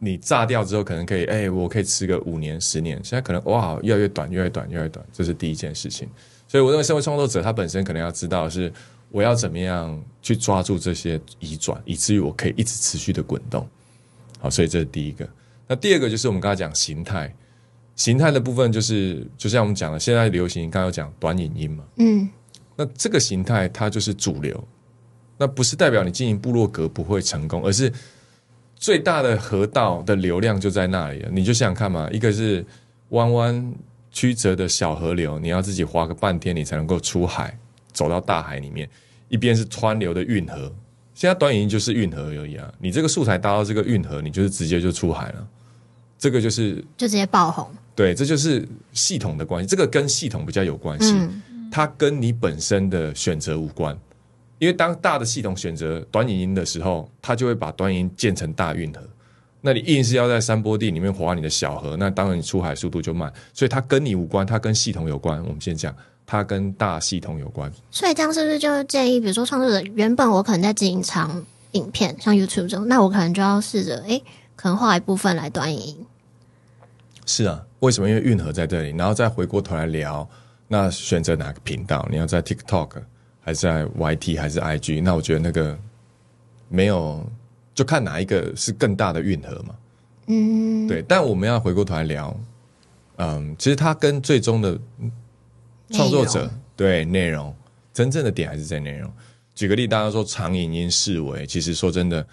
[0.00, 6.08] 你炸掉之后，可能可以，哎、我可以吃个五年、十年，现在可能哇，越来越短，越来越短，越来越短，这是第一件事情。
[6.48, 8.72] 所以我认为，身为创作者，他本身可能要知道的是，
[9.10, 13.64] 我要怎么样去抓住这些移转，以至于我可以一直持续的滚动。
[14.40, 15.28] 好，所以这是第一个。
[15.68, 17.34] 那第二个就是我们刚才讲形态，
[17.94, 22.28] 形态的部分就是，就像我们讲的，现在流行，刚刚有讲短影音嘛，嗯
[22.76, 24.62] 那这个形态它就是主流，
[25.38, 27.90] 那不是代表你经营部落格不会成功，而是
[28.76, 31.30] 最大的河道的流量就在那里了。
[31.32, 32.64] 你就想想看嘛，一个是
[33.08, 33.74] 弯弯
[34.10, 37.58] 曲折的小河流，你要自己划个半天，你才能够出海，
[37.92, 38.86] 走到大海里面；
[39.28, 40.70] 一边是湍流的运河，
[41.14, 42.70] 现在短影音就是运河而已啊。
[42.78, 45.48] 你这个素材搭到这个运河，你就是直接就出海了。
[46.18, 47.68] 这个就是就直接爆红。
[47.94, 51.12] 对，这就是系统的关系，这个跟系统比较有关系。
[51.12, 53.94] 嗯它跟你本身的选择无关。
[54.58, 59.00] 因为当大的系统选择短影音的时候，它就会把短影音建成大运河。
[59.60, 63.30] 那你硬是要在山坡地里面划你的小河，那当然你出海速度就慢。
[63.52, 65.42] 所以它跟你无关，它跟系统有关。
[65.42, 67.70] 我们先讲，它跟大系统有关。
[67.90, 74.22] 所以这样是不是就建议，比如说创作者原本我可能在经营长影片，像 YouTube 这种，那我可能就要试着，诶，
[74.56, 76.06] 可能画一部分来短影音。
[77.24, 78.08] 是啊，为什么？
[78.08, 80.28] 因为运河在这里，然后再回过头来聊，
[80.66, 82.06] 那选择哪个频道？
[82.10, 83.02] 你要在 TikTok
[83.40, 85.02] 还是在 YT 还是 IG？
[85.02, 85.78] 那我觉得那个
[86.68, 87.24] 没有，
[87.74, 89.74] 就看哪一个是更大的运河嘛。
[90.28, 92.36] 嗯，对，但我们要回过头来聊，
[93.16, 95.10] 嗯，其实它跟最终的嗯
[95.90, 97.54] 创作者对内容
[97.92, 99.10] 真正的点还是在内容。
[99.54, 102.26] 举个例，大家说长影音视为，其实说真的，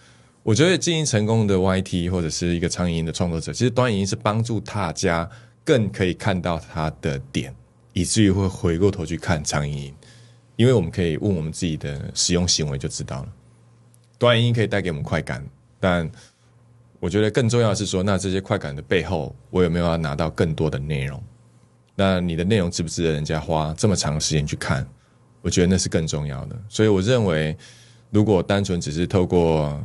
[0.43, 5.27] 我觉得经营成功的 YT 或者是一个长影音的创作者，其实短影音是帮助大家
[5.63, 7.55] 更可以看到它的点，
[7.93, 9.93] 以至于会回过头去看长影音，
[10.57, 13.29] 因为我们可以问我们自己的使用行为就知道了。
[14.17, 15.41] 短影音可以带给我们快感，
[15.79, 16.11] 但
[16.99, 21.23] 我觉得更重要的是说，那这些快感的背后，我有没有要拿到更多的内容？
[21.95, 24.85] 那你的内容值不值得人家花这么长时间去看？
[25.41, 26.61] 我觉得那是更重要的。
[26.67, 27.55] 所以我认为，
[28.09, 29.81] 如果单纯只是透过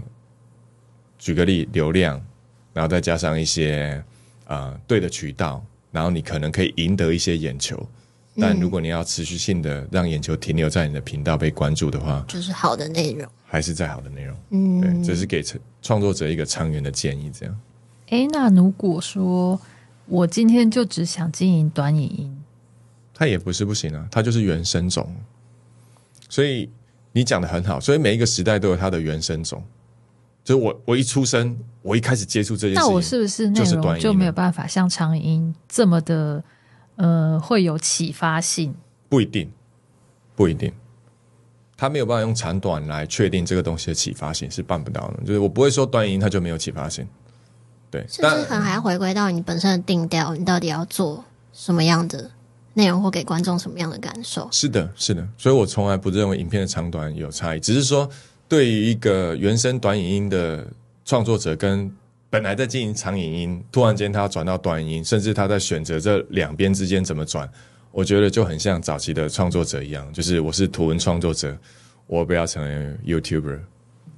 [1.19, 2.21] 举个例流量，
[2.73, 4.03] 然后再加上一些
[4.47, 7.87] 呃对的渠道，然后你可能可以赢得一些眼球。
[8.41, 13.29] 但如果你要持续性的让眼球停留在你的频道被关注的话，就是好的内容。
[13.45, 14.37] 还是再好的内容。
[14.51, 17.33] 嗯，对，这是给创创作者一个长远的建议。
[17.33, 17.61] 这样。
[18.11, 19.61] 诶，那如果说
[20.07, 22.43] 我今天就只想经营短影音，
[23.13, 25.13] 它也不是不行啊，它就是原生种。
[26.29, 26.71] 所以
[27.11, 29.61] 你讲的很好，所以每一个时代都有它的原生种。
[30.49, 36.43] 就是我我一出生，我一开始接触这件事情，那我是不是内就是短音容就没有办法像长音这么的
[36.97, 38.75] 呃会有启发性？
[39.11, 39.53] 不一定，
[40.35, 40.73] 不一定，
[41.77, 45.23] 他没有办法用长短来确定这个东西的启发性是办不到的。
[45.27, 47.07] 就是我不会说短音它就没有启发性，
[47.91, 52.31] 对，是不是可能还要回归到你本身的定调，你到底要做什么样的
[52.73, 54.49] 内容，或给观众什么样的感受？
[54.51, 58.09] 是的，是的，所以我从来不认为影片的长短有差异，只是说
[58.49, 60.67] 对于一个原生短影音的
[61.05, 61.91] 创作者，跟
[62.31, 67.49] 本来在经营长影音，突然间他转到短影音，甚至他在选择这两边之间怎么转，
[67.93, 71.57] 我觉得就很像早期的创作者一样，就是我是图文创作者，
[72.07, 73.61] 我不要成为 YouTuber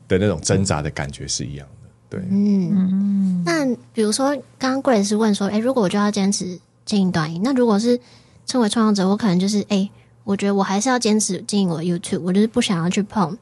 [0.08, 2.18] 的那种挣扎的感觉是一样的。
[2.18, 7.98] 对，嗯那比如说，刚刚 Grace 是问说，诶，如果我就要坚持经营短影，那如果是
[8.46, 9.88] 身为创作者，我可能就是，诶，
[10.24, 13.38] 我觉得我还是要坚持经营我的 YouTube，我就是不想要去碰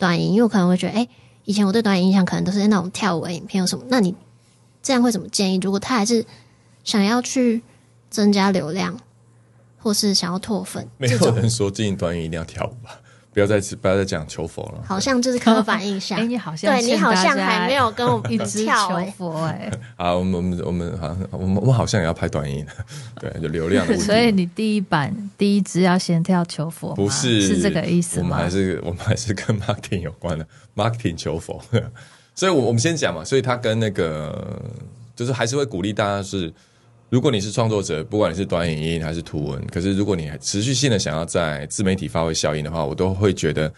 [0.00, 1.08] 短影，因为我可能会觉得，诶，
[1.44, 4.12] 以前我对短影印象可能都是那种跳舞的影片有什么，那你
[4.82, 5.60] 这样会怎么建议？
[5.62, 6.26] 如果他还是
[6.82, 7.62] 想要去
[8.08, 8.98] 增加流量，
[9.78, 12.98] 或是想要脱粉，没有人说经营短影一定要跳舞吧？
[13.32, 14.82] 不要再不要再讲求佛了。
[14.84, 16.26] 好像就是刻板印象哎、。
[16.26, 22.66] 你好像对你好像还没有跟我 一直跳求佛哎、啊， 我们我们我们好像我们我们好像也要拍短音，
[23.20, 24.04] 对，就流量的问题。
[24.04, 28.28] 所以你第一版第一支要先跳求佛，不是是这个意思吗？
[28.30, 31.62] 我们还是我们还是跟 marketing 有关的， marketing 求佛。
[32.34, 34.60] 所以我，我们先讲嘛，所以他跟那个
[35.14, 36.52] 就是还是会鼓励大家是，
[37.10, 43.70] 如果你是创作者，不管你是短影音还是图文，可是如果你持续性的想要在自媒体发挥效应的话，我都会觉得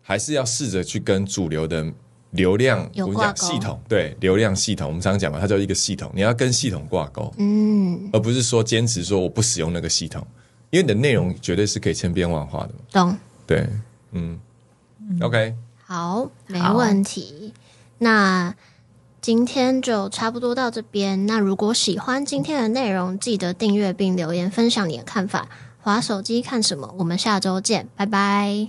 [0.00, 1.84] 还是要试着去跟主流的
[2.30, 3.36] 流量，我们有挂钩。
[3.36, 10.24] 讲系统，对流量系统，我们常常讲嘛，它叫一个系统，你要跟系统挂钩，嗯，而不是说坚持说我不使用那个系统，
[10.70, 12.80] 因为你的内容绝对是可以千变万化的嘛。
[12.92, 13.16] 懂。
[13.46, 13.68] 对，
[14.12, 14.38] 嗯。
[15.20, 15.54] o k
[15.84, 17.52] 好，没好问题。
[17.98, 18.54] 那
[19.22, 21.26] 今天就差不多到这边。
[21.26, 25.46] 那如果喜欢今天的内容，记得订阅并留言分享你的看法。
[25.80, 26.92] 划手机看什么？
[26.98, 28.68] 我们下周见，拜拜。